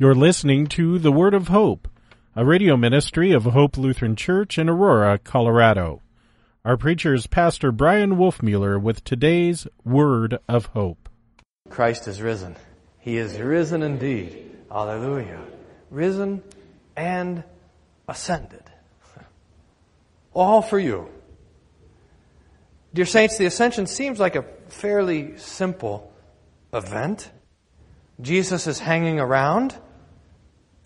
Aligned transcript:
You're 0.00 0.14
listening 0.14 0.68
to 0.68 1.00
The 1.00 1.10
Word 1.10 1.34
of 1.34 1.48
Hope, 1.48 1.88
a 2.36 2.44
radio 2.44 2.76
ministry 2.76 3.32
of 3.32 3.42
Hope 3.42 3.76
Lutheran 3.76 4.14
Church 4.14 4.56
in 4.56 4.68
Aurora, 4.68 5.18
Colorado. 5.18 6.02
Our 6.64 6.76
preacher 6.76 7.14
is 7.14 7.26
Pastor 7.26 7.72
Bryan 7.72 8.12
Wolfmueller 8.12 8.80
with 8.80 9.02
today's 9.02 9.66
Word 9.84 10.38
of 10.48 10.66
Hope. 10.66 11.08
Christ 11.68 12.06
is 12.06 12.22
risen. 12.22 12.54
He 13.00 13.16
is 13.16 13.40
risen 13.40 13.82
indeed. 13.82 14.56
Hallelujah. 14.70 15.40
Risen 15.90 16.44
and 16.96 17.42
ascended. 18.06 18.62
All 20.32 20.62
for 20.62 20.78
you. 20.78 21.08
Dear 22.94 23.06
Saints, 23.06 23.36
the 23.36 23.46
ascension 23.46 23.88
seems 23.88 24.20
like 24.20 24.36
a 24.36 24.44
fairly 24.68 25.38
simple 25.38 26.12
event. 26.72 27.32
Jesus 28.20 28.68
is 28.68 28.78
hanging 28.78 29.18
around, 29.18 29.74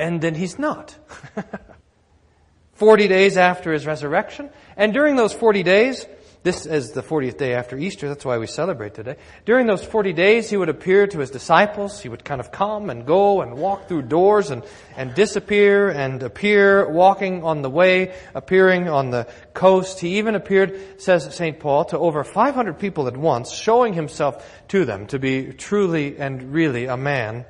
and 0.03 0.21
then 0.21 0.35
he's 0.35 0.59
not. 0.59 0.97
40 2.75 3.07
days 3.07 3.37
after 3.37 3.73
his 3.73 3.87
resurrection, 3.87 4.51
and 4.77 4.93
during 4.93 5.15
those 5.15 5.33
40 5.33 5.63
days, 5.63 6.05
this 6.43 6.67
is 6.67 6.91
the 6.91 7.05
40th 7.05 7.39
day 7.39 7.55
after 7.55 7.79
Easter, 7.79 8.09
that's 8.09 8.25
why 8.25 8.39
we 8.39 8.49
celebrate 8.49 8.95
today. 8.95 9.15
During 9.45 9.69
those 9.69 9.85
40 9.85 10.13
days, 10.13 10.51
he 10.51 10.57
would 10.57 10.69
appear 10.69 11.07
to 11.07 11.21
his 11.21 11.31
disciples. 11.31 12.01
He 12.01 12.09
would 12.09 12.25
kind 12.25 12.41
of 12.41 12.51
come 12.51 12.91
and 12.91 13.07
go 13.07 13.43
and 13.43 13.57
walk 13.57 13.87
through 13.87 14.03
doors 14.03 14.51
and, 14.51 14.65
and 14.97 15.15
disappear 15.15 15.91
and 15.91 16.21
appear 16.21 16.91
walking 16.91 17.45
on 17.45 17.63
the 17.63 17.71
way, 17.71 18.13
appearing 18.35 18.89
on 18.89 19.11
the 19.11 19.29
coast. 19.55 20.01
He 20.01 20.19
even 20.19 20.35
appeared, 20.35 21.01
says 21.01 21.33
St. 21.33 21.61
Paul, 21.61 21.85
to 21.87 21.99
over 21.99 22.25
500 22.25 22.77
people 22.81 23.07
at 23.07 23.17
once, 23.17 23.53
showing 23.53 23.93
himself 23.93 24.45
to 24.69 24.85
them 24.85 25.07
to 25.09 25.21
be 25.21 25.53
truly 25.53 26.19
and 26.19 26.53
really 26.53 26.87
a 26.87 26.97
man 26.97 27.47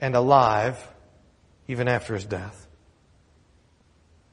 and 0.00 0.14
alive 0.14 0.86
even 1.68 1.88
after 1.88 2.14
his 2.14 2.24
death. 2.24 2.66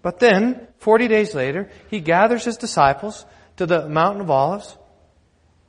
But 0.02 0.19
then, 0.19 0.67
40 0.80 1.07
days 1.07 1.33
later, 1.33 1.69
he 1.89 2.02
gathers 2.02 2.44
his 2.44 2.57
disciples 2.57 3.25
to 3.55 3.66
the 3.66 3.88
Mountain 3.88 4.21
of 4.21 4.30
Olives 4.30 4.77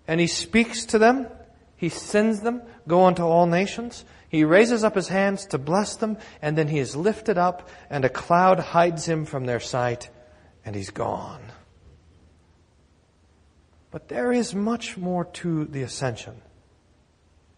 and 0.09 0.21
he 0.21 0.27
speaks 0.27 0.87
to 0.87 0.99
them. 0.99 1.29
He 1.77 1.89
sends 1.89 2.41
them, 2.41 2.63
go 2.87 3.05
unto 3.05 3.23
all 3.23 3.47
nations. 3.47 4.05
He 4.29 4.45
raises 4.45 4.83
up 4.83 4.97
his 4.97 5.09
hands 5.09 5.47
to 5.47 5.59
bless 5.59 5.97
them 5.97 6.19
and 6.43 6.59
then 6.59 6.67
he 6.67 6.81
is 6.81 6.97
lifted 6.97 7.39
up 7.39 7.69
and 7.89 8.05
a 8.05 8.09
cloud 8.09 8.59
hides 8.59 9.07
him 9.07 9.25
from 9.25 9.47
their 9.47 9.61
sight 9.61 10.11
and 10.65 10.75
he's 10.75 10.91
gone. 10.91 11.43
But 13.93 14.09
there 14.09 14.33
is 14.33 14.53
much 14.53 14.97
more 14.97 15.27
to 15.27 15.67
the 15.67 15.83
ascension 15.83 16.43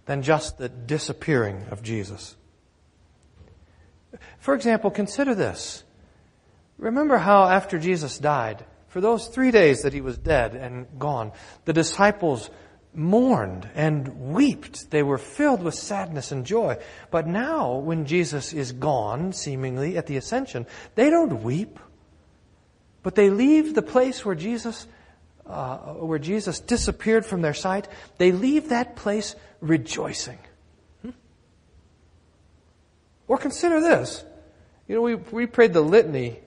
than 0.04 0.20
just 0.20 0.58
the 0.58 0.68
disappearing 0.68 1.64
of 1.70 1.82
Jesus. 1.82 2.36
For 4.38 4.54
example, 4.54 4.90
consider 4.90 5.34
this. 5.34 5.84
Remember 6.78 7.18
how 7.18 7.48
after 7.48 7.78
Jesus 7.78 8.18
died, 8.18 8.64
for 8.88 9.00
those 9.00 9.28
three 9.28 9.50
days 9.50 9.82
that 9.82 9.92
he 9.92 10.00
was 10.00 10.18
dead 10.18 10.54
and 10.54 10.86
gone, 10.98 11.32
the 11.64 11.72
disciples 11.72 12.50
mourned 12.94 13.68
and 13.74 14.32
wept. 14.32 14.90
They 14.90 15.02
were 15.02 15.18
filled 15.18 15.62
with 15.62 15.74
sadness 15.74 16.32
and 16.32 16.46
joy. 16.46 16.78
But 17.10 17.26
now, 17.26 17.74
when 17.76 18.06
Jesus 18.06 18.52
is 18.52 18.72
gone, 18.72 19.32
seemingly 19.32 19.96
at 19.96 20.06
the 20.06 20.16
ascension, 20.16 20.66
they 20.94 21.10
don't 21.10 21.42
weep, 21.42 21.78
but 23.02 23.14
they 23.14 23.30
leave 23.30 23.74
the 23.74 23.82
place 23.82 24.24
where 24.24 24.34
Jesus, 24.34 24.86
uh, 25.46 25.76
where 25.76 26.18
Jesus 26.18 26.58
disappeared 26.58 27.26
from 27.26 27.42
their 27.42 27.54
sight. 27.54 27.88
They 28.18 28.32
leave 28.32 28.70
that 28.70 28.96
place 28.96 29.36
rejoicing. 29.60 30.38
Or 33.36 33.38
consider 33.38 33.82
this. 33.82 34.24
You 34.88 34.94
know, 34.94 35.02
we, 35.02 35.16
we 35.16 35.44
prayed 35.44 35.74
the 35.74 35.82
litany 35.82 36.40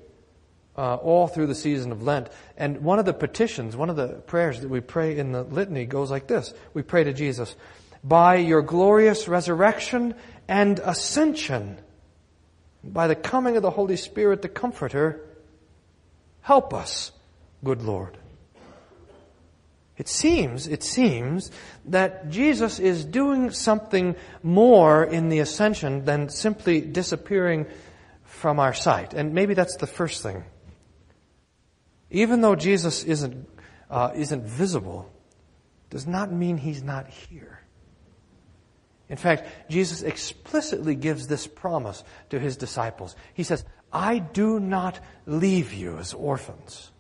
uh, 0.75 0.95
all 0.95 1.27
through 1.27 1.45
the 1.45 1.53
season 1.53 1.91
of 1.91 2.01
Lent. 2.01 2.29
And 2.57 2.81
one 2.81 2.97
of 2.97 3.05
the 3.05 3.13
petitions, 3.13 3.75
one 3.75 3.91
of 3.91 3.95
the 3.95 4.07
prayers 4.07 4.61
that 4.61 4.69
we 4.69 4.79
pray 4.79 5.15
in 5.15 5.31
the 5.31 5.43
litany 5.43 5.85
goes 5.85 6.09
like 6.09 6.25
this. 6.25 6.51
We 6.73 6.81
pray 6.81 7.03
to 7.03 7.13
Jesus, 7.13 7.55
by 8.03 8.37
your 8.37 8.63
glorious 8.63 9.27
resurrection 9.27 10.15
and 10.47 10.79
ascension, 10.79 11.77
by 12.83 13.05
the 13.05 13.15
coming 13.15 13.55
of 13.55 13.61
the 13.61 13.69
Holy 13.69 13.95
Spirit, 13.95 14.41
the 14.41 14.49
Comforter, 14.49 15.23
help 16.41 16.73
us, 16.73 17.11
good 17.63 17.83
Lord. 17.83 18.17
It 19.99 20.07
seems, 20.07 20.65
it 20.65 20.81
seems 20.81 21.51
that 21.85 22.29
Jesus 22.29 22.79
is 22.79 23.03
doing 23.03 23.51
something 23.51 24.15
more 24.41 25.03
in 25.03 25.27
the 25.27 25.39
ascension 25.39 26.05
than 26.05 26.29
simply 26.29 26.79
disappearing 26.79 27.65
from 28.23 28.61
our 28.61 28.73
sight. 28.73 29.13
And 29.13 29.33
maybe 29.33 29.53
that's 29.55 29.75
the 29.75 29.87
first 29.87 30.23
thing. 30.23 30.45
Even 32.09 32.39
though 32.39 32.55
Jesus 32.55 33.03
isn't, 33.03 33.45
uh, 33.89 34.11
isn't 34.15 34.43
visible, 34.45 35.11
does 35.89 36.07
not 36.07 36.31
mean 36.31 36.55
he's 36.55 36.81
not 36.81 37.09
here. 37.09 37.59
In 39.09 39.17
fact, 39.17 39.47
Jesus 39.69 40.01
explicitly 40.01 40.95
gives 40.95 41.27
this 41.27 41.45
promise 41.45 42.05
to 42.29 42.39
his 42.39 42.55
disciples. 42.55 43.17
He 43.33 43.43
says, 43.43 43.65
I 43.91 44.19
do 44.19 44.61
not 44.61 44.97
leave 45.25 45.73
you 45.73 45.97
as 45.97 46.13
orphans. 46.13 46.91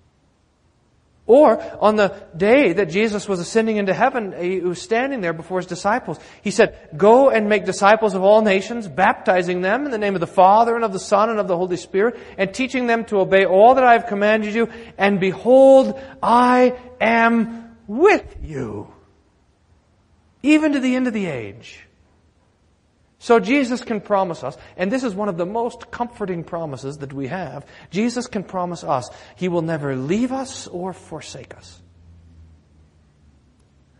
Or 1.29 1.61
on 1.79 1.95
the 1.95 2.19
day 2.35 2.73
that 2.73 2.89
Jesus 2.89 3.29
was 3.29 3.39
ascending 3.39 3.77
into 3.77 3.93
heaven, 3.93 4.33
he 4.33 4.61
was 4.61 4.81
standing 4.81 5.21
there 5.21 5.31
before 5.31 5.59
his 5.59 5.67
disciples. 5.67 6.19
He 6.41 6.49
said, 6.49 6.89
Go 6.97 7.29
and 7.29 7.47
make 7.47 7.65
disciples 7.65 8.15
of 8.15 8.23
all 8.23 8.41
nations, 8.41 8.87
baptizing 8.87 9.61
them 9.61 9.85
in 9.85 9.91
the 9.91 9.99
name 9.99 10.15
of 10.15 10.21
the 10.21 10.25
Father 10.25 10.73
and 10.73 10.83
of 10.83 10.91
the 10.91 10.97
Son 10.97 11.29
and 11.29 11.39
of 11.39 11.47
the 11.47 11.55
Holy 11.55 11.77
Spirit, 11.77 12.19
and 12.39 12.51
teaching 12.51 12.87
them 12.87 13.05
to 13.05 13.17
obey 13.17 13.45
all 13.45 13.75
that 13.75 13.83
I 13.83 13.93
have 13.93 14.07
commanded 14.07 14.55
you. 14.55 14.69
And 14.97 15.19
behold, 15.19 16.01
I 16.23 16.75
am 16.99 17.77
with 17.85 18.37
you, 18.41 18.91
even 20.41 20.73
to 20.73 20.79
the 20.79 20.95
end 20.95 21.05
of 21.05 21.13
the 21.13 21.27
age. 21.27 21.85
So 23.21 23.41
Jesus 23.41 23.83
can 23.83 23.99
promise 23.99 24.45
us, 24.45 24.57
and 24.77 24.89
this 24.89 25.03
is 25.03 25.13
one 25.13 25.27
of 25.27 25.37
the 25.37 25.45
most 25.45 25.91
comforting 25.91 26.45
promises 26.45 26.99
that 26.99 27.11
we 27.11 27.27
have. 27.27 27.65
Jesus 27.91 28.27
can 28.27 28.45
promise 28.45 28.81
us 28.81 29.09
He 29.35 29.49
will 29.49 29.61
never 29.61 29.95
leave 29.95 30.31
us 30.31 30.67
or 30.67 30.93
forsake 30.93 31.55
us. 31.55 31.81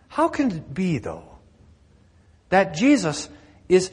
How 0.07 0.30
can 0.30 0.52
it 0.52 0.74
be, 0.74 1.00
though, 1.00 1.38
that 2.47 2.74
Jesus 2.74 3.30
is, 3.68 3.91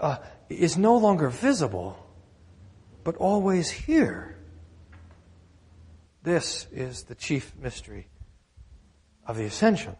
uh, 0.00 0.16
is 0.48 0.78
no 0.78 0.96
longer 0.96 1.28
visible, 1.28 1.98
but 3.04 3.16
always 3.16 3.70
here? 3.70 4.38
This 6.22 6.66
is 6.72 7.04
the 7.04 7.14
chief 7.14 7.52
mystery 7.60 8.08
of 9.26 9.36
the 9.36 9.44
ascension. 9.44 9.94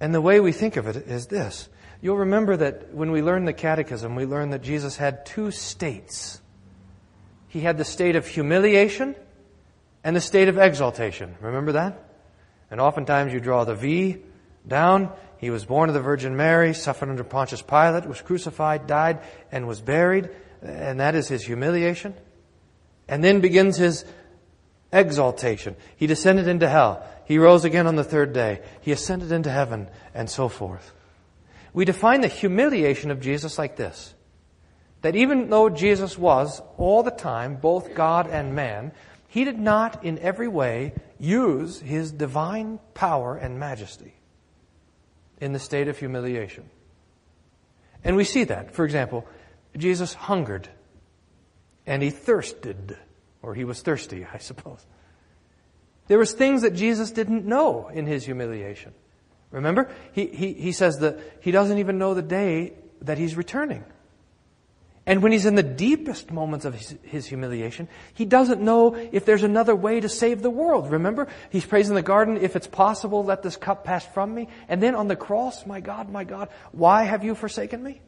And 0.00 0.14
the 0.14 0.20
way 0.20 0.38
we 0.38 0.52
think 0.52 0.76
of 0.76 0.86
it 0.86 0.96
is 0.96 1.26
this. 1.26 1.68
You'll 2.02 2.18
remember 2.18 2.56
that 2.56 2.94
when 2.94 3.10
we 3.10 3.22
learned 3.22 3.46
the 3.46 3.52
catechism, 3.52 4.14
we 4.14 4.24
learned 4.24 4.52
that 4.52 4.62
Jesus 4.62 4.96
had 4.96 5.26
two 5.26 5.50
states. 5.50 6.40
He 7.48 7.60
had 7.60 7.76
the 7.76 7.84
state 7.84 8.16
of 8.16 8.26
humiliation 8.26 9.14
and 10.02 10.16
the 10.16 10.20
state 10.20 10.48
of 10.48 10.56
exaltation. 10.56 11.34
Remember 11.40 11.72
that? 11.72 12.02
And 12.70 12.80
oftentimes 12.80 13.32
you 13.32 13.40
draw 13.40 13.64
the 13.64 13.74
V 13.74 14.18
down. 14.66 15.12
He 15.38 15.50
was 15.50 15.64
born 15.64 15.90
of 15.90 15.94
the 15.94 16.00
Virgin 16.00 16.36
Mary, 16.36 16.72
suffered 16.74 17.08
under 17.08 17.24
Pontius 17.24 17.62
Pilate, 17.62 18.06
was 18.06 18.22
crucified, 18.22 18.86
died, 18.86 19.20
and 19.50 19.66
was 19.66 19.80
buried. 19.80 20.30
And 20.62 21.00
that 21.00 21.14
is 21.14 21.28
his 21.28 21.44
humiliation. 21.44 22.14
And 23.08 23.24
then 23.24 23.40
begins 23.40 23.76
his 23.76 24.04
exaltation. 24.92 25.76
He 25.96 26.06
descended 26.06 26.46
into 26.46 26.68
hell. 26.68 27.04
He 27.24 27.38
rose 27.38 27.64
again 27.64 27.86
on 27.86 27.96
the 27.96 28.04
third 28.04 28.32
day. 28.32 28.62
He 28.80 28.92
ascended 28.92 29.32
into 29.32 29.50
heaven, 29.50 29.88
and 30.14 30.30
so 30.30 30.48
forth. 30.48 30.94
We 31.72 31.84
define 31.84 32.20
the 32.20 32.28
humiliation 32.28 33.10
of 33.10 33.20
Jesus 33.20 33.58
like 33.58 33.76
this. 33.76 34.14
That 35.02 35.16
even 35.16 35.48
though 35.48 35.70
Jesus 35.70 36.18
was 36.18 36.60
all 36.76 37.02
the 37.02 37.10
time 37.10 37.56
both 37.56 37.94
God 37.94 38.28
and 38.28 38.54
man, 38.54 38.92
he 39.28 39.44
did 39.44 39.58
not 39.58 40.04
in 40.04 40.18
every 40.18 40.48
way 40.48 40.92
use 41.18 41.80
his 41.80 42.12
divine 42.12 42.80
power 42.94 43.36
and 43.36 43.58
majesty 43.58 44.14
in 45.40 45.52
the 45.52 45.58
state 45.58 45.88
of 45.88 45.98
humiliation. 45.98 46.68
And 48.04 48.16
we 48.16 48.24
see 48.24 48.44
that. 48.44 48.74
For 48.74 48.84
example, 48.84 49.26
Jesus 49.76 50.14
hungered 50.14 50.68
and 51.86 52.02
he 52.02 52.10
thirsted, 52.10 52.96
or 53.42 53.54
he 53.54 53.64
was 53.64 53.82
thirsty, 53.82 54.26
I 54.32 54.38
suppose. 54.38 54.84
There 56.08 56.18
was 56.18 56.32
things 56.32 56.62
that 56.62 56.74
Jesus 56.74 57.12
didn't 57.12 57.46
know 57.46 57.88
in 57.88 58.06
his 58.06 58.24
humiliation. 58.24 58.92
Remember? 59.50 59.90
He, 60.12 60.26
he, 60.26 60.52
he 60.52 60.72
says 60.72 60.98
that 61.00 61.18
he 61.40 61.50
doesn't 61.50 61.78
even 61.78 61.98
know 61.98 62.14
the 62.14 62.22
day 62.22 62.74
that 63.02 63.18
he's 63.18 63.36
returning. 63.36 63.84
And 65.06 65.22
when 65.22 65.32
he's 65.32 65.46
in 65.46 65.56
the 65.56 65.62
deepest 65.62 66.30
moments 66.30 66.64
of 66.64 66.74
his, 66.74 66.94
his, 67.02 67.26
humiliation, 67.26 67.88
he 68.14 68.24
doesn't 68.24 68.60
know 68.60 68.94
if 68.94 69.24
there's 69.24 69.42
another 69.42 69.74
way 69.74 69.98
to 69.98 70.08
save 70.08 70.42
the 70.42 70.50
world. 70.50 70.92
Remember? 70.92 71.26
He 71.50 71.60
prays 71.60 71.88
in 71.88 71.94
the 71.94 72.02
garden, 72.02 72.36
if 72.36 72.54
it's 72.54 72.68
possible, 72.68 73.24
let 73.24 73.42
this 73.42 73.56
cup 73.56 73.82
pass 73.82 74.06
from 74.06 74.32
me. 74.32 74.48
And 74.68 74.80
then 74.82 74.94
on 74.94 75.08
the 75.08 75.16
cross, 75.16 75.66
my 75.66 75.80
God, 75.80 76.10
my 76.10 76.22
God, 76.22 76.48
why 76.70 77.04
have 77.04 77.24
you 77.24 77.34
forsaken 77.34 77.82
me? 77.82 78.00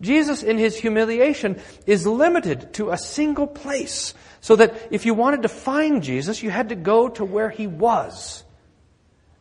Jesus 0.00 0.42
in 0.42 0.58
his 0.58 0.76
humiliation 0.76 1.60
is 1.86 2.06
limited 2.06 2.74
to 2.74 2.90
a 2.90 2.98
single 2.98 3.46
place. 3.46 4.12
So 4.40 4.56
that 4.56 4.88
if 4.90 5.06
you 5.06 5.14
wanted 5.14 5.42
to 5.42 5.48
find 5.48 6.02
Jesus, 6.02 6.42
you 6.42 6.50
had 6.50 6.70
to 6.70 6.74
go 6.74 7.08
to 7.10 7.24
where 7.24 7.50
he 7.50 7.66
was. 7.66 8.44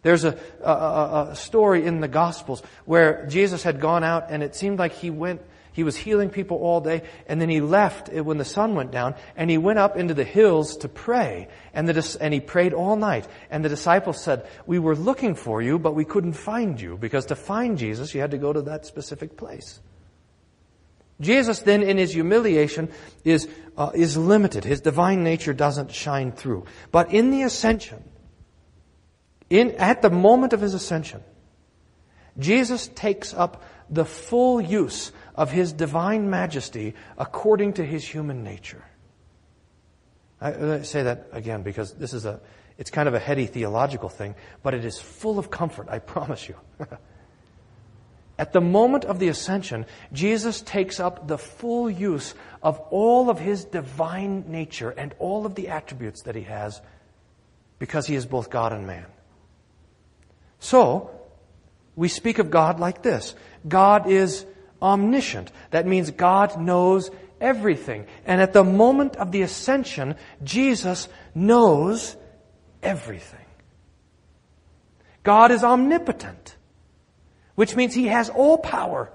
There's 0.05 0.23
a, 0.23 0.37
a, 0.63 1.29
a, 1.31 1.35
story 1.35 1.83
in 1.83 1.99
the 1.99 2.07
Gospels 2.07 2.61
where 2.85 3.25
Jesus 3.25 3.63
had 3.63 3.79
gone 3.81 4.03
out 4.03 4.29
and 4.29 4.43
it 4.43 4.55
seemed 4.55 4.77
like 4.77 4.91
he 4.91 5.09
went, 5.09 5.41
he 5.73 5.83
was 5.83 5.97
healing 5.97 6.29
people 6.29 6.57
all 6.57 6.79
day 6.79 7.01
and 7.25 7.41
then 7.41 7.49
he 7.49 7.59
left 7.59 8.13
when 8.13 8.37
the 8.37 8.45
sun 8.45 8.75
went 8.75 8.91
down 8.91 9.15
and 9.35 9.49
he 9.49 9.57
went 9.57 9.79
up 9.79 9.97
into 9.97 10.13
the 10.13 10.23
hills 10.23 10.77
to 10.77 10.89
pray 10.89 11.47
and, 11.73 11.89
the, 11.89 12.17
and 12.21 12.35
he 12.35 12.39
prayed 12.39 12.71
all 12.71 12.95
night. 12.97 13.27
And 13.49 13.65
the 13.65 13.69
disciples 13.69 14.21
said, 14.21 14.45
we 14.67 14.77
were 14.77 14.95
looking 14.95 15.33
for 15.33 15.59
you, 15.59 15.79
but 15.79 15.95
we 15.95 16.05
couldn't 16.05 16.33
find 16.33 16.79
you 16.79 16.97
because 16.97 17.25
to 17.25 17.35
find 17.35 17.79
Jesus, 17.79 18.13
you 18.13 18.21
had 18.21 18.29
to 18.29 18.37
go 18.37 18.53
to 18.53 18.61
that 18.61 18.85
specific 18.85 19.35
place. 19.37 19.79
Jesus 21.19 21.61
then 21.61 21.81
in 21.81 21.97
his 21.97 22.13
humiliation 22.13 22.91
is, 23.23 23.47
uh, 23.75 23.89
is 23.95 24.17
limited. 24.17 24.65
His 24.65 24.81
divine 24.81 25.23
nature 25.23 25.53
doesn't 25.53 25.91
shine 25.91 26.31
through. 26.31 26.65
But 26.91 27.11
in 27.11 27.31
the 27.31 27.41
ascension, 27.41 28.03
in, 29.49 29.71
at 29.71 30.01
the 30.01 30.09
moment 30.09 30.53
of 30.53 30.61
his 30.61 30.73
ascension, 30.73 31.23
Jesus 32.37 32.87
takes 32.87 33.33
up 33.33 33.63
the 33.89 34.05
full 34.05 34.59
use 34.59 35.11
of 35.35 35.51
his 35.51 35.73
divine 35.73 36.29
majesty 36.29 36.95
according 37.17 37.73
to 37.73 37.85
his 37.85 38.05
human 38.05 38.43
nature. 38.43 38.83
I, 40.41 40.75
I 40.75 40.81
say 40.81 41.03
that 41.03 41.27
again 41.31 41.61
because 41.61 41.93
this 41.93 42.13
is 42.13 42.25
a, 42.25 42.41
it's 42.77 42.89
kind 42.89 43.07
of 43.07 43.13
a 43.13 43.19
heady 43.19 43.45
theological 43.45 44.09
thing, 44.09 44.35
but 44.63 44.73
it 44.73 44.83
is 44.83 44.99
full 44.99 45.39
of 45.39 45.49
comfort, 45.49 45.87
I 45.89 45.99
promise 46.13 46.47
you. 46.49 46.55
At 48.37 48.51
the 48.51 48.59
moment 48.59 49.05
of 49.05 49.19
the 49.19 49.29
ascension, 49.29 49.85
Jesus 50.11 50.61
takes 50.61 50.99
up 50.99 51.27
the 51.27 51.37
full 51.37 51.89
use 51.89 52.33
of 52.61 52.79
all 52.89 53.29
of 53.29 53.39
his 53.39 53.63
divine 53.63 54.45
nature 54.49 54.89
and 54.89 55.15
all 55.19 55.45
of 55.45 55.55
the 55.55 55.69
attributes 55.69 56.23
that 56.23 56.35
he 56.35 56.41
has 56.41 56.81
because 57.79 58.07
he 58.07 58.15
is 58.15 58.25
both 58.25 58.49
God 58.49 58.73
and 58.73 58.85
man. 58.85 59.05
So, 60.65 61.11
we 61.95 62.07
speak 62.07 62.39
of 62.39 62.49
God 62.49 62.79
like 62.79 63.01
this. 63.01 63.35
God 63.67 64.09
is 64.09 64.45
omniscient. 64.81 65.51
That 65.71 65.85
means 65.85 66.11
God 66.11 66.59
knows 66.59 67.09
everything. 67.39 68.07
And 68.25 68.41
at 68.41 68.53
the 68.53 68.63
moment 68.63 69.15
of 69.15 69.31
the 69.31 69.43
ascension, 69.43 70.15
Jesus 70.43 71.07
knows 71.33 72.15
everything. 72.81 73.45
God 75.23 75.51
is 75.51 75.63
omnipotent 75.63 76.55
which 77.55 77.75
means 77.75 77.93
he 77.93 78.07
has 78.07 78.29
all 78.29 78.57
power. 78.57 79.11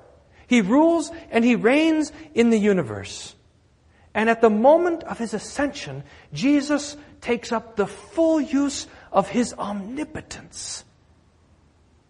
He 0.47 0.62
rules 0.62 1.11
and 1.31 1.44
he 1.44 1.55
reigns 1.55 2.11
in 2.35 2.50
the 2.50 2.58
universe. 2.58 3.35
And 4.12 4.29
at 4.29 4.41
the 4.41 4.50
moment 4.50 5.05
of 5.05 5.19
his 5.19 5.35
ascension, 5.35 6.02
Jesus 6.32 6.97
takes 7.20 7.52
up 7.52 7.76
the 7.76 7.87
full 7.87 8.41
use 8.41 8.88
of 9.12 9.29
his 9.29 9.55
omnipotence. 9.55 10.85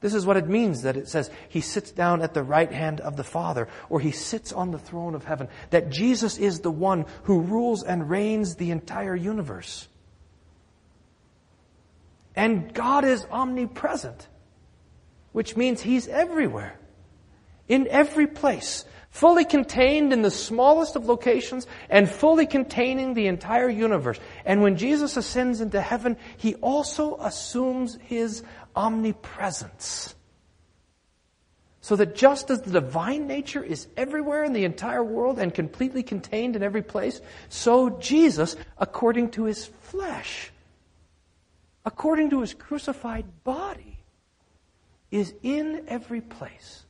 This 0.01 0.15
is 0.15 0.25
what 0.25 0.37
it 0.37 0.49
means 0.49 0.83
that 0.83 0.97
it 0.97 1.09
says 1.09 1.31
he 1.49 1.61
sits 1.61 1.91
down 1.91 2.23
at 2.23 2.33
the 2.33 2.43
right 2.43 2.73
hand 2.73 3.01
of 3.01 3.17
the 3.17 3.25
Father, 3.25 3.69
or 3.89 4.01
he 4.01 4.13
sits 4.13 4.53
on 4.53 4.71
the 4.71 4.79
throne 4.79 5.15
of 5.15 5.25
heaven. 5.25 5.49
That 5.71 5.91
Jesus 5.91 6.39
is 6.39 6.61
the 6.61 6.71
one 6.71 7.05
who 7.25 7.41
rules 7.41 7.83
and 7.83 8.09
reigns 8.09 8.57
the 8.57 8.71
entire 8.71 9.15
universe. 9.15 9.89
And 12.35 12.73
God 12.73 13.05
is 13.05 13.27
omnipresent 13.31 14.27
which 15.33 15.57
means 15.57 15.81
He's 15.81 16.09
everywhere, 16.09 16.79
in 17.69 17.87
every 17.89 18.27
place, 18.27 18.85
fully 19.11 19.45
contained 19.45 20.13
in 20.13 20.23
the 20.23 20.31
smallest 20.31 20.97
of 20.97 21.07
locations 21.07 21.67
and 21.89 22.09
fully 22.09 22.47
containing 22.47 23.15
the 23.15 23.27
entire 23.27 23.69
universe. 23.69 24.19
And 24.45 24.63
when 24.63 24.77
Jesus 24.77 25.17
ascends 25.17 25.61
into 25.61 25.81
heaven, 25.81 26.17
He 26.37 26.55
also 26.57 27.17
assumes 27.17 27.97
His 28.03 28.43
omnipresence. 28.75 30.15
So 31.81 31.97
that 31.97 32.15
just 32.15 32.51
as 32.51 32.61
the 32.63 32.71
divine 32.71 33.27
nature 33.27 33.63
is 33.63 33.89
everywhere 33.97 34.45
in 34.45 34.53
the 34.53 34.65
entire 34.65 35.03
world 35.03 35.39
and 35.39 35.53
completely 35.53 36.03
contained 36.03 36.55
in 36.55 36.63
every 36.63 36.83
place, 36.83 37.21
so 37.49 37.91
Jesus, 37.99 38.55
according 38.79 39.31
to 39.33 39.45
his 39.45 39.67
flesh, 39.67 40.53
according 41.85 42.31
to 42.31 42.41
his 42.43 42.53
crucified 42.55 43.25
body, 43.45 43.99
is 45.11 45.35
in 45.43 45.85
every 45.89 46.21
place. 46.21 46.85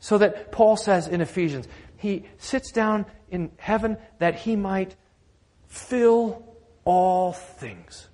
So 0.00 0.18
that 0.18 0.50
Paul 0.50 0.76
says 0.76 1.06
in 1.06 1.20
Ephesians, 1.20 1.68
he 1.96 2.24
sits 2.38 2.72
down 2.72 3.06
in 3.30 3.52
heaven 3.58 3.98
that 4.18 4.34
he 4.34 4.56
might 4.56 4.96
fill 5.68 6.42
all 6.84 7.32
things, 7.32 8.08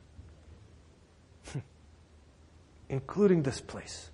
including 2.88 3.43
this 3.43 3.61
place, 3.61 4.11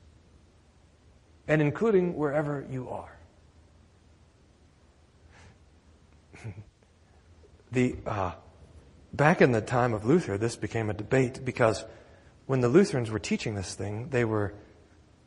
and 1.47 1.63
including 1.63 2.15
wherever 2.17 2.67
you 2.71 2.89
are. 2.89 3.17
the 7.73 7.97
uh, 8.07 8.33
back 9.13 9.41
in 9.41 9.53
the 9.53 9.61
time 9.61 9.95
of 9.95 10.05
Luther, 10.05 10.37
this 10.37 10.57
became 10.57 10.91
a 10.91 10.95
debate 10.95 11.45
because 11.45 11.85
when 12.47 12.61
the 12.61 12.69
Lutherans 12.69 13.11
were 13.11 13.19
teaching 13.19 13.55
this 13.55 13.75
thing, 13.75 14.09
they 14.11 14.25
were, 14.25 14.55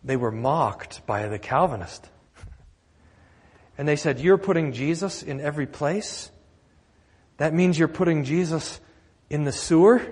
they 0.04 0.18
were 0.18 0.32
mocked 0.32 1.06
by 1.06 1.28
the 1.28 1.40
Calvinist. 1.40 2.08
And 3.80 3.88
they 3.88 3.96
said, 3.96 4.20
You're 4.20 4.40
putting 4.40 4.74
Jesus 4.74 5.22
in 5.22 5.40
every 5.40 5.68
place? 5.68 6.32
That 7.38 7.54
means 7.54 7.78
you're 7.78 7.88
putting 7.88 8.24
Jesus 8.24 8.80
in 9.30 9.44
the 9.44 9.52
sewer? 9.52 10.02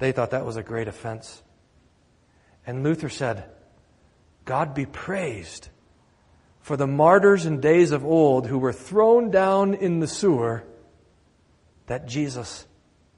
They 0.00 0.10
thought 0.10 0.32
that 0.32 0.44
was 0.44 0.56
a 0.56 0.62
great 0.62 0.88
offense. 0.88 1.40
And 2.66 2.82
Luther 2.82 3.08
said, 3.08 3.44
God 4.44 4.74
be 4.74 4.86
praised 4.86 5.68
for 6.60 6.76
the 6.76 6.86
martyrs 6.86 7.44
in 7.44 7.60
days 7.60 7.90
of 7.90 8.04
old 8.04 8.46
who 8.46 8.58
were 8.58 8.72
thrown 8.72 9.30
down 9.30 9.74
in 9.74 10.00
the 10.00 10.08
sewer, 10.08 10.64
that 11.86 12.06
Jesus 12.06 12.66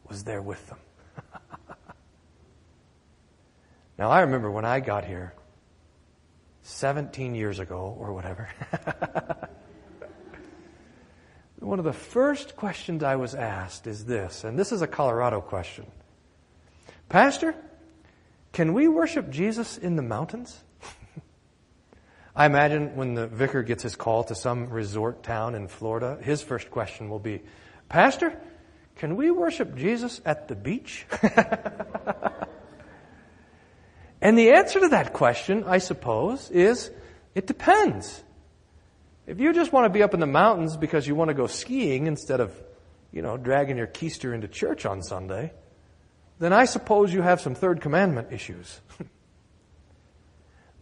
was 0.09 0.25
there 0.25 0.43
with 0.43 0.67
them. 0.67 0.79
Now, 3.99 4.11
I 4.11 4.21
remember 4.21 4.51
when 4.51 4.67
I 4.67 4.81
got 4.81 5.07
here 5.07 5.33
17 6.63 7.35
years 7.35 7.61
ago 7.61 7.97
or 7.99 8.13
whatever. 8.13 8.49
One 11.61 11.79
of 11.79 11.87
the 11.87 11.95
first 11.95 12.57
questions 12.57 13.03
I 13.03 13.17
was 13.17 13.35
asked 13.35 13.87
is 13.87 14.05
this, 14.05 14.45
and 14.45 14.59
this 14.59 14.71
is 14.71 14.83
a 14.83 14.87
Colorado 14.87 15.41
question 15.41 15.87
Pastor, 17.09 17.55
can 18.57 18.73
we 18.73 18.89
worship 18.89 19.29
Jesus 19.29 19.77
in 19.77 19.97
the 19.97 20.03
mountains? 20.03 20.59
I 22.35 22.47
imagine 22.47 22.97
when 22.97 23.13
the 23.13 23.27
vicar 23.27 23.63
gets 23.63 23.83
his 23.83 23.97
call 23.97 24.25
to 24.25 24.35
some 24.35 24.71
resort 24.71 25.23
town 25.23 25.55
in 25.55 25.69
Florida, 25.69 26.17
his 26.23 26.41
first 26.41 26.71
question 26.71 27.11
will 27.11 27.19
be 27.19 27.43
Pastor, 27.91 28.35
can 28.95 29.17
we 29.17 29.31
worship 29.31 29.77
Jesus 29.77 30.23
at 30.25 30.49
the 30.49 30.55
beach? 30.55 31.05
And 34.23 34.39
the 34.39 34.53
answer 34.53 34.81
to 34.81 34.89
that 34.89 35.13
question, 35.13 35.65
I 35.65 35.79
suppose, 35.79 36.51
is 36.51 36.91
it 37.35 37.47
depends. 37.47 38.25
If 39.27 39.39
you 39.39 39.53
just 39.53 39.73
want 39.73 39.85
to 39.85 39.91
be 39.91 40.03
up 40.03 40.15
in 40.15 40.21
the 40.21 40.27
mountains 40.27 40.77
because 40.77 41.07
you 41.07 41.15
want 41.15 41.29
to 41.29 41.35
go 41.35 41.47
skiing 41.47 42.07
instead 42.07 42.41
of, 42.41 42.53
you 43.13 43.21
know, 43.21 43.37
dragging 43.37 43.77
your 43.77 43.87
keister 43.87 44.35
into 44.35 44.49
church 44.49 44.87
on 44.87 45.03
Sunday, 45.03 45.53
then 46.39 46.53
I 46.53 46.65
suppose 46.65 47.13
you 47.13 47.23
have 47.23 47.41
some 47.41 47.55
third 47.55 47.81
commandment 47.81 48.33
issues. 48.33 48.81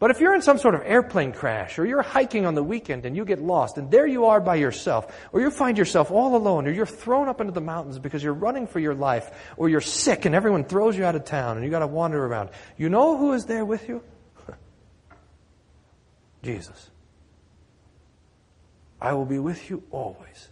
But 0.04 0.10
if 0.10 0.20
you're 0.20 0.34
in 0.34 0.42
some 0.42 0.58
sort 0.58 0.74
of 0.74 0.82
airplane 0.84 1.32
crash, 1.32 1.78
or 1.78 1.86
you're 1.86 2.02
hiking 2.02 2.44
on 2.44 2.54
the 2.54 2.62
weekend 2.62 3.06
and 3.06 3.16
you 3.16 3.24
get 3.24 3.40
lost, 3.40 3.78
and 3.78 3.90
there 3.90 4.06
you 4.06 4.26
are 4.26 4.38
by 4.38 4.56
yourself, 4.56 5.06
or 5.32 5.40
you 5.40 5.50
find 5.50 5.78
yourself 5.78 6.10
all 6.10 6.36
alone, 6.36 6.66
or 6.66 6.72
you're 6.72 6.84
thrown 6.84 7.26
up 7.26 7.40
into 7.40 7.54
the 7.54 7.62
mountains 7.62 7.98
because 7.98 8.22
you're 8.22 8.34
running 8.34 8.66
for 8.66 8.80
your 8.80 8.94
life, 8.94 9.30
or 9.56 9.70
you're 9.70 9.80
sick 9.80 10.26
and 10.26 10.34
everyone 10.34 10.64
throws 10.64 10.94
you 10.94 11.06
out 11.06 11.14
of 11.14 11.24
town 11.24 11.56
and 11.56 11.64
you 11.64 11.70
gotta 11.70 11.86
wander 11.86 12.22
around, 12.22 12.50
you 12.76 12.90
know 12.90 13.16
who 13.16 13.32
is 13.32 13.46
there 13.46 13.64
with 13.64 13.88
you? 13.88 14.02
Jesus. 16.42 16.90
I 19.00 19.14
will 19.14 19.24
be 19.24 19.38
with 19.38 19.70
you 19.70 19.84
always, 19.90 20.50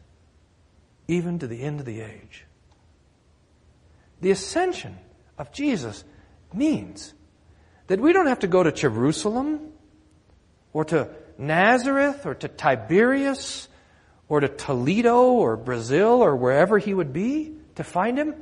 even 1.08 1.38
to 1.40 1.46
the 1.46 1.62
end 1.62 1.78
of 1.78 1.84
the 1.84 2.00
age. 2.00 2.46
The 4.22 4.30
ascension 4.30 4.96
of 5.36 5.52
Jesus 5.52 6.04
means 6.54 7.12
that 7.88 8.00
we 8.00 8.12
don't 8.12 8.28
have 8.28 8.38
to 8.38 8.46
go 8.46 8.62
to 8.62 8.70
Jerusalem 8.70 9.72
or 10.72 10.84
to 10.86 11.10
Nazareth 11.38 12.24
or 12.24 12.34
to 12.36 12.46
Tiberias 12.46 13.68
or 14.28 14.38
to 14.38 14.48
Toledo 14.48 15.24
or 15.24 15.56
Brazil 15.56 16.22
or 16.22 16.36
wherever 16.36 16.78
he 16.78 16.94
would 16.94 17.12
be 17.12 17.56
to 17.74 17.82
find 17.82 18.16
him. 18.16 18.36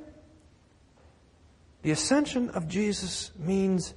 The 1.80 1.92
ascension 1.92 2.50
of 2.50 2.68
Jesus 2.68 3.30
means 3.38 3.94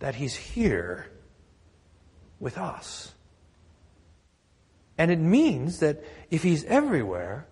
that 0.00 0.16
he's 0.16 0.34
here 0.34 1.08
with 2.40 2.58
us. 2.58 3.14
And 4.98 5.12
it 5.12 5.20
means 5.20 5.78
that 5.78 6.02
if 6.32 6.42
he's 6.42 6.64
everywhere, 6.64 7.46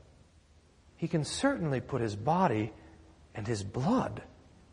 he 0.97 1.07
can 1.07 1.25
certainly 1.25 1.81
put 1.81 2.01
his 2.01 2.17
body 2.17 2.73
and 3.37 3.47
his 3.47 3.63
blood 3.63 4.23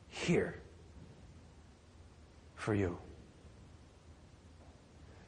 here 0.07 0.55
for 2.55 2.73
you. 2.73 2.97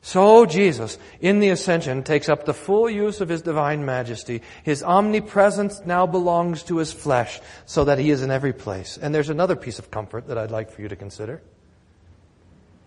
So 0.02 0.46
Jesus, 0.46 1.00
in 1.20 1.40
the 1.40 1.50
ascension, 1.50 2.04
takes 2.04 2.30
up 2.30 2.46
the 2.46 2.54
full 2.54 2.88
use 2.90 3.22
of 3.22 3.30
his 3.30 3.42
divine 3.42 3.86
majesty. 3.86 4.44
His 4.62 4.84
omnipresence 4.84 5.82
now 5.84 6.06
belongs 6.06 6.62
to 6.64 6.78
his 6.78 6.94
flesh, 6.94 7.42
so 7.66 7.86
that 7.86 7.98
he 7.98 8.12
is 8.12 8.22
in 8.22 8.30
every 8.30 8.54
place. 8.54 9.00
And 9.02 9.16
there's 9.16 9.32
another 9.32 9.56
piece 9.56 9.80
of 9.80 9.90
comfort 9.90 10.28
that 10.28 10.38
I'd 10.38 10.52
like 10.52 10.70
for 10.70 10.84
you 10.84 10.88
to 10.90 10.96
consider. 10.96 11.42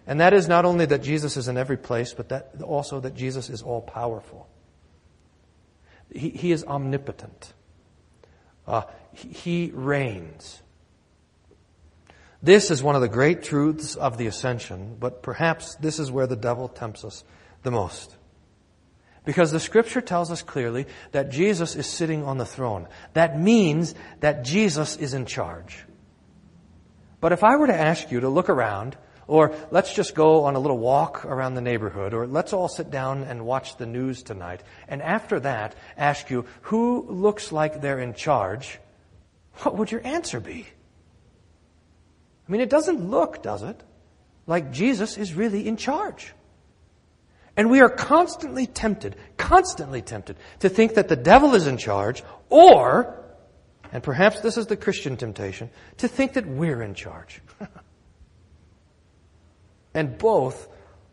And 0.06 0.20
that 0.20 0.32
is 0.32 0.46
not 0.46 0.64
only 0.64 0.86
that 0.86 1.02
Jesus 1.02 1.36
is 1.36 1.48
in 1.48 1.56
every 1.58 1.76
place, 1.76 2.14
but 2.14 2.28
that 2.28 2.62
also 2.62 3.00
that 3.00 3.16
Jesus 3.16 3.50
is 3.50 3.62
all 3.62 3.82
powerful. 3.82 4.48
He, 6.14 6.30
he 6.30 6.52
is 6.52 6.64
omnipotent. 6.64 7.52
Uh, 8.68 8.82
he 9.12 9.72
reigns. 9.74 10.62
This 12.42 12.70
is 12.70 12.82
one 12.82 12.94
of 12.94 13.00
the 13.00 13.08
great 13.08 13.42
truths 13.42 13.96
of 13.96 14.16
the 14.16 14.26
ascension, 14.28 14.96
but 15.00 15.22
perhaps 15.22 15.74
this 15.76 15.98
is 15.98 16.12
where 16.12 16.28
the 16.28 16.36
devil 16.36 16.68
tempts 16.68 17.04
us 17.04 17.24
the 17.62 17.70
most. 17.72 18.14
Because 19.24 19.50
the 19.50 19.60
scripture 19.60 20.00
tells 20.00 20.30
us 20.30 20.42
clearly 20.42 20.86
that 21.12 21.30
Jesus 21.30 21.74
is 21.74 21.86
sitting 21.86 22.24
on 22.24 22.38
the 22.38 22.46
throne. 22.46 22.86
That 23.14 23.38
means 23.38 23.94
that 24.20 24.44
Jesus 24.44 24.96
is 24.96 25.14
in 25.14 25.26
charge. 25.26 25.84
But 27.20 27.32
if 27.32 27.42
I 27.42 27.56
were 27.56 27.66
to 27.66 27.74
ask 27.74 28.12
you 28.12 28.20
to 28.20 28.28
look 28.28 28.48
around, 28.48 28.96
or 29.28 29.54
let's 29.70 29.92
just 29.94 30.14
go 30.14 30.44
on 30.44 30.56
a 30.56 30.58
little 30.58 30.78
walk 30.78 31.24
around 31.24 31.54
the 31.54 31.60
neighborhood, 31.60 32.14
or 32.14 32.26
let's 32.26 32.52
all 32.52 32.66
sit 32.66 32.90
down 32.90 33.22
and 33.22 33.44
watch 33.44 33.76
the 33.76 33.86
news 33.86 34.22
tonight, 34.22 34.62
and 34.88 35.00
after 35.02 35.38
that 35.38 35.76
ask 35.96 36.30
you 36.30 36.46
who 36.62 37.06
looks 37.08 37.52
like 37.52 37.80
they're 37.80 38.00
in 38.00 38.14
charge, 38.14 38.80
what 39.58 39.76
would 39.76 39.92
your 39.92 40.04
answer 40.04 40.40
be? 40.40 40.66
I 42.48 42.52
mean, 42.52 42.62
it 42.62 42.70
doesn't 42.70 43.10
look, 43.10 43.42
does 43.42 43.62
it, 43.62 43.80
like 44.46 44.72
Jesus 44.72 45.18
is 45.18 45.34
really 45.34 45.68
in 45.68 45.76
charge. 45.76 46.32
And 47.54 47.70
we 47.70 47.80
are 47.80 47.90
constantly 47.90 48.66
tempted, 48.66 49.16
constantly 49.36 50.00
tempted 50.00 50.36
to 50.60 50.68
think 50.68 50.94
that 50.94 51.08
the 51.08 51.16
devil 51.16 51.54
is 51.54 51.66
in 51.66 51.76
charge, 51.76 52.22
or, 52.48 53.22
and 53.92 54.02
perhaps 54.02 54.40
this 54.40 54.56
is 54.56 54.68
the 54.68 54.76
Christian 54.76 55.16
temptation, 55.16 55.68
to 55.98 56.08
think 56.08 56.32
that 56.34 56.46
we're 56.46 56.80
in 56.82 56.94
charge. 56.94 57.42
and 59.98 60.16
both 60.16 60.68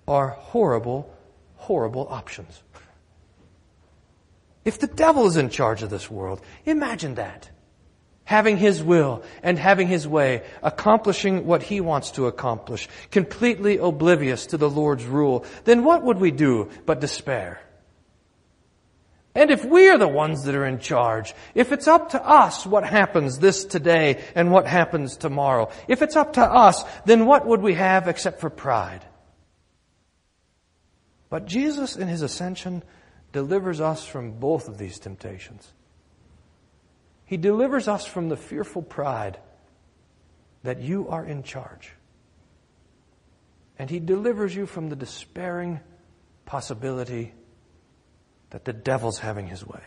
are 0.07 0.27
horrible, 0.27 1.11
horrible 1.55 2.07
options. 2.07 2.61
If 4.63 4.77
the 4.77 4.85
devil 4.85 5.25
is 5.25 5.37
in 5.37 5.49
charge 5.49 5.81
of 5.81 5.89
this 5.89 6.11
world, 6.11 6.39
imagine 6.65 7.15
that 7.15 7.49
having 8.25 8.57
His 8.57 8.83
will 8.83 9.23
and 9.41 9.57
having 9.57 9.87
His 9.87 10.07
way, 10.07 10.43
accomplishing 10.61 11.47
what 11.47 11.63
He 11.63 11.81
wants 11.81 12.11
to 12.11 12.27
accomplish, 12.27 12.87
completely 13.09 13.79
oblivious 13.79 14.45
to 14.47 14.57
the 14.57 14.69
Lord's 14.69 15.05
rule, 15.05 15.45
then 15.63 15.83
what 15.83 16.03
would 16.03 16.19
we 16.19 16.29
do 16.29 16.69
but 16.85 17.01
despair? 17.01 17.59
And 19.35 19.51
if 19.51 19.65
we 19.65 19.89
are 19.89 19.97
the 19.97 20.07
ones 20.07 20.43
that 20.43 20.55
are 20.55 20.65
in 20.65 20.79
charge, 20.79 21.35
if 21.53 21.73
it's 21.73 21.89
up 21.89 22.11
to 22.11 22.25
us 22.25 22.65
what 22.65 22.85
happens 22.85 23.37
this 23.37 23.65
today 23.65 24.23
and 24.33 24.49
what 24.49 24.65
happens 24.65 25.17
tomorrow, 25.17 25.69
if 25.89 26.01
it's 26.01 26.15
up 26.15 26.33
to 26.33 26.41
us, 26.41 26.83
then 27.03 27.25
what 27.25 27.45
would 27.45 27.61
we 27.61 27.73
have 27.73 28.07
except 28.07 28.39
for 28.39 28.49
pride? 28.49 29.05
But 31.29 31.47
Jesus 31.47 31.97
in 31.97 32.07
His 32.07 32.21
ascension 32.21 32.81
delivers 33.33 33.81
us 33.81 34.05
from 34.05 34.39
both 34.39 34.69
of 34.69 34.77
these 34.77 34.99
temptations. 34.99 35.69
He 37.25 37.35
delivers 37.35 37.89
us 37.89 38.05
from 38.05 38.29
the 38.29 38.37
fearful 38.37 38.83
pride 38.83 39.37
that 40.63 40.79
you 40.79 41.09
are 41.09 41.25
in 41.25 41.43
charge. 41.43 41.91
And 43.77 43.89
He 43.89 43.99
delivers 43.99 44.55
you 44.55 44.65
from 44.65 44.87
the 44.87 44.95
despairing 44.95 45.81
possibility 46.45 47.33
that 48.55 48.63
the 48.63 48.71
devil's 48.71 49.19
having 49.19 49.47
his 49.47 49.67
way. 49.67 49.83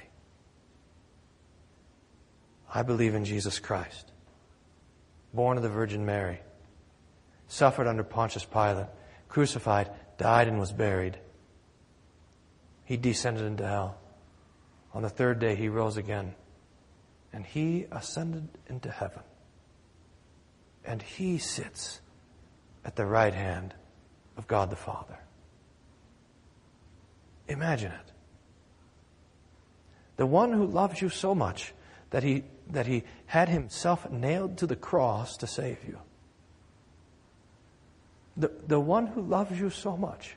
I 2.71 2.83
believe 2.83 3.15
in 3.15 3.25
Jesus 3.25 3.59
Christ, 3.59 4.13
born 5.33 5.57
of 5.57 5.63
the 5.63 5.71
Virgin 5.71 6.05
Mary, 6.05 6.41
suffered 7.47 7.87
under 7.87 8.05
Pontius 8.05 8.45
Pilate, 8.45 8.89
crucified, 9.31 9.91
died, 10.19 10.49
and 10.49 10.59
was 10.61 10.71
buried. 10.71 11.19
He 12.85 12.99
descended 12.99 13.47
into 13.47 13.67
hell. 13.67 13.97
On 14.93 15.01
the 15.01 15.09
third 15.09 15.39
day, 15.39 15.55
he 15.55 15.71
rose 15.71 15.97
again 15.97 16.35
and 17.33 17.47
he 17.47 17.87
ascended 17.91 18.51
into 18.69 18.91
heaven. 18.91 19.23
And 20.85 21.01
he 21.01 21.39
sits 21.39 22.03
at 22.85 22.97
the 22.97 23.07
right 23.07 23.33
hand 23.33 23.73
of 24.37 24.47
God 24.47 24.69
the 24.69 24.77
Father. 24.77 25.19
Imagine 27.49 27.93
it. 27.93 28.13
The 30.19 30.27
one 30.27 30.53
who 30.53 30.67
loves 30.67 31.01
you 31.01 31.09
so 31.09 31.35
much 31.35 31.73
that 32.11 32.23
he, 32.23 32.45
that 32.71 32.87
he 32.87 33.05
had 33.25 33.49
himself 33.49 34.11
nailed 34.11 34.59
to 34.59 34.67
the 34.67 34.77
cross 34.77 35.39
to 35.39 35.47
save 35.47 35.79
you. 35.87 35.99
The, 38.37 38.53
the 38.67 38.79
one 38.79 39.07
who 39.07 39.23
loves 39.23 39.59
you 39.59 39.71
so 39.71 39.97
much 39.97 40.37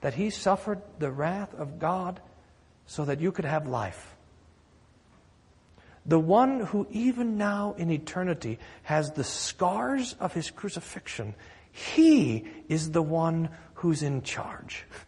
that 0.00 0.14
he 0.14 0.30
suffered 0.30 0.80
the 1.00 1.10
wrath 1.10 1.52
of 1.54 1.80
God 1.80 2.20
so 2.86 3.04
that 3.04 3.20
you 3.20 3.32
could 3.32 3.44
have 3.44 3.66
life 3.66 4.14
the 6.08 6.18
one 6.18 6.60
who 6.60 6.86
even 6.90 7.36
now 7.36 7.74
in 7.76 7.90
eternity 7.90 8.58
has 8.82 9.12
the 9.12 9.24
scars 9.24 10.16
of 10.18 10.32
his 10.32 10.50
crucifixion, 10.50 11.34
he 11.70 12.46
is 12.68 12.90
the 12.92 13.02
one 13.02 13.50
who's 13.74 14.02
in 14.02 14.22
charge. 14.22 14.84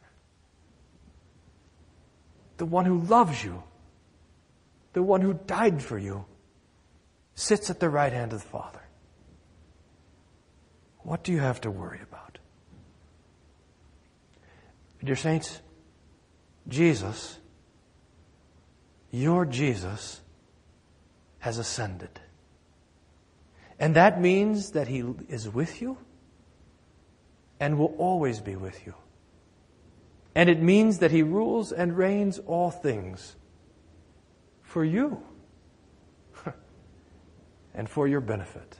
The 2.61 2.67
one 2.67 2.85
who 2.85 2.99
loves 2.99 3.43
you, 3.43 3.62
the 4.93 5.02
one 5.02 5.23
who 5.23 5.33
died 5.33 5.83
for 5.83 5.97
you, 5.97 6.26
sits 7.35 7.71
at 7.71 7.81
the 7.81 7.88
right 7.88 8.12
hand 8.12 8.35
of 8.35 8.43
the 8.43 8.49
Father. 8.50 8.83
What 10.99 11.25
do 11.25 11.33
you 11.33 11.38
have 11.38 11.62
to 11.62 11.71
worry 11.71 12.00
about? 12.02 12.37
Dear 15.02 15.17
Saints, 15.17 15.62
Jesus, 16.69 17.38
your 19.11 19.47
Jesus, 19.47 20.21
has 21.38 21.57
ascended. 21.57 22.21
And 23.79 23.97
that 23.97 24.21
means 24.21 24.73
that 24.73 24.87
He 24.87 25.02
is 25.31 25.49
with 25.49 25.81
you 25.81 25.97
and 27.59 27.79
will 27.79 27.95
always 27.97 28.38
be 28.38 28.57
with 28.57 28.87
you. 28.87 28.93
And 30.34 30.49
it 30.49 30.62
means 30.62 30.99
that 30.99 31.10
He 31.10 31.22
rules 31.22 31.72
and 31.72 31.96
reigns 31.96 32.38
all 32.38 32.70
things 32.70 33.37
for 34.62 34.84
you 34.84 35.22
and 37.75 37.88
for 37.88 38.06
your 38.06 38.20
benefit. 38.20 38.76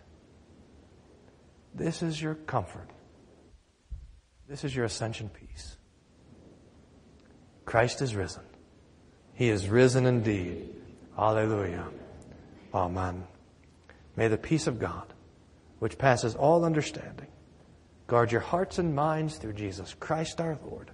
This 1.75 2.03
is 2.03 2.21
your 2.21 2.35
comfort. 2.35 2.89
This 4.49 4.65
is 4.65 4.75
your 4.75 4.85
ascension 4.85 5.29
peace. 5.29 5.77
Christ 7.65 8.03
is 8.03 8.17
risen. 8.17 8.43
He 9.35 9.49
is 9.49 9.69
risen 9.69 10.07
indeed. 10.07 10.75
Hallelujah. 11.17 11.87
Amen. 12.75 13.25
May 14.17 14.29
the 14.29 14.37
peace 14.37 14.67
of 14.67 14.79
God, 14.79 15.13
which 15.79 15.99
passes 15.99 16.35
all 16.35 16.65
understanding, 16.65 17.29
guard 18.07 18.33
your 18.33 18.41
hearts 18.41 18.79
and 18.79 18.95
minds 18.95 19.37
through 19.37 19.53
Jesus 19.53 19.95
Christ 19.95 20.41
our 20.41 20.59
Lord. 20.65 20.91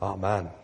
Amen. 0.00 0.63